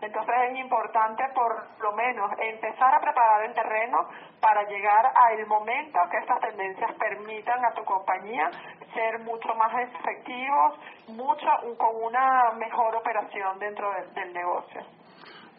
Entonces 0.00 0.34
es 0.50 0.58
importante 0.58 1.22
por 1.34 1.50
lo 1.80 1.96
menos 1.96 2.30
empezar 2.38 2.94
a 2.94 3.00
preparar 3.00 3.44
el 3.46 3.54
terreno 3.54 3.98
para 4.40 4.62
llegar 4.68 5.06
al 5.06 5.46
momento 5.46 5.98
que 6.10 6.18
estas 6.18 6.40
tendencias 6.40 6.92
permitan 6.98 7.64
a 7.64 7.72
tu 7.72 7.82
compañía 7.84 8.50
ser 8.92 9.20
mucho 9.20 9.54
más 9.54 9.72
efectivos, 9.80 10.78
mucho, 11.08 11.46
con 11.78 12.04
una 12.04 12.52
mejor 12.58 12.96
operación 12.96 13.58
dentro 13.58 13.90
del 14.14 14.32
negocio. 14.32 14.82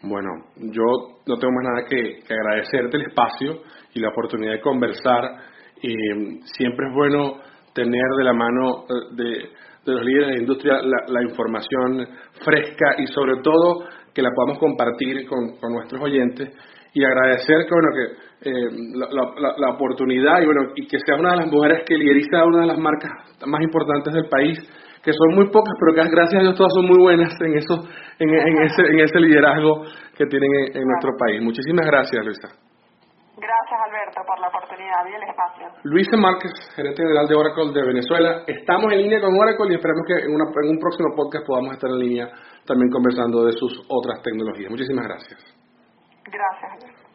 Bueno, 0.02 0.30
yo 0.56 0.84
no 1.26 1.38
tengo 1.38 1.52
más 1.52 1.64
nada 1.64 1.88
que, 1.88 2.22
agradecerte 2.32 2.96
el 2.98 3.06
espacio 3.06 3.62
y 3.94 4.00
la 4.00 4.10
oportunidad 4.10 4.52
de 4.52 4.60
conversar. 4.60 5.24
y 5.82 6.40
siempre 6.56 6.88
es 6.88 6.94
bueno 6.94 7.40
tener 7.74 8.08
de 8.16 8.24
la 8.24 8.32
mano 8.32 8.84
eh, 8.88 9.14
de, 9.14 9.92
los 9.92 10.04
líderes 10.04 10.28
de 10.28 10.34
la 10.34 10.40
industria 10.40 10.74
la 10.82 11.22
información 11.22 12.08
fresca 12.44 12.94
y 12.98 13.06
sobre 13.06 13.40
todo 13.40 13.86
que 14.16 14.22
la 14.22 14.30
podamos 14.34 14.58
compartir 14.58 15.28
con, 15.28 15.60
nuestros 15.60 16.00
oyentes 16.00 16.48
y 16.94 17.04
agradecer 17.04 17.68
que, 17.68 17.74
bueno, 17.76 17.92
que 17.92 18.48
eh, 18.48 18.70
la, 18.96 19.74
oportunidad 19.74 20.40
y, 20.40 20.46
bueno, 20.46 20.72
y 20.74 20.88
que 20.88 20.96
sea 21.04 21.16
una 21.16 21.32
de 21.32 21.44
las 21.44 21.52
mujeres 21.52 21.84
que 21.86 21.98
lideriza 21.98 22.46
una 22.46 22.62
de 22.62 22.66
las 22.66 22.78
marcas 22.78 23.12
más 23.44 23.60
importantes 23.60 24.14
del 24.14 24.24
país, 24.30 24.56
que 25.04 25.12
son 25.12 25.34
muy 25.34 25.50
pocas, 25.52 25.74
pero 25.78 25.92
que 25.92 26.10
gracias 26.10 26.40
a 26.40 26.44
Dios 26.44 26.56
todas 26.56 26.72
son 26.72 26.86
muy 26.86 26.96
buenas 26.98 27.28
en, 27.44 27.58
eso, 27.58 27.76
en, 28.18 28.32
ese, 28.64 28.82
en 28.88 29.00
ese 29.00 29.20
liderazgo 29.20 29.84
que 30.16 30.24
tienen 30.24 30.50
en, 30.72 30.88
nuestro 30.88 31.12
país. 31.20 31.42
Muchísimas 31.42 31.84
gracias, 31.84 32.24
Luisa. 32.24 32.48
Gracias, 33.36 33.78
Alberto, 33.84 34.22
por 34.26 34.40
la 34.40 34.48
oportunidad 34.48 35.04
y 35.12 35.12
el 35.12 35.28
espacio. 35.28 35.68
Luisa 35.84 36.16
Márquez, 36.16 36.52
gerente 36.74 37.02
general 37.02 37.28
de 37.28 37.34
Oracle 37.36 37.68
de 37.74 37.84
Venezuela. 37.84 38.40
Estamos 38.46 38.90
en 38.94 39.02
línea 39.02 39.20
con 39.20 39.36
Oracle 39.36 39.72
y 39.72 39.74
esperamos 39.76 40.08
que 40.08 40.24
en, 40.24 40.32
en 40.32 40.70
un 40.72 40.78
próximo 40.80 41.12
podcast 41.14 41.44
podamos 41.46 41.74
estar 41.74 41.90
en 41.90 41.98
línea 41.98 42.32
también 42.66 42.90
conversando 42.90 43.44
de 43.44 43.52
sus 43.52 43.72
otras 43.88 44.22
tecnologías. 44.22 44.70
Muchísimas 44.70 45.06
gracias. 45.06 45.40
Gracias. 46.26 47.05